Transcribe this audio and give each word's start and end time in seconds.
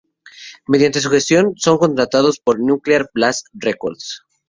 Mediante 0.65 0.99
su 0.99 1.11
gestión 1.11 1.53
son 1.57 1.77
contratados 1.77 2.39
por 2.39 2.59
Nuclear 2.59 3.11
Blast 3.13 3.45
Records. 3.53 4.23